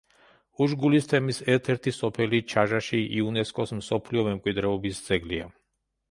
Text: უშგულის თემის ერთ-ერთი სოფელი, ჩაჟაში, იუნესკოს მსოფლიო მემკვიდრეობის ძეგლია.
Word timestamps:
უშგულის 0.65 1.07
თემის 1.09 1.41
ერთ-ერთი 1.55 1.91
სოფელი, 1.97 2.39
ჩაჟაში, 2.53 3.01
იუნესკოს 3.17 3.73
მსოფლიო 3.81 4.23
მემკვიდრეობის 4.29 5.03
ძეგლია. 5.11 5.51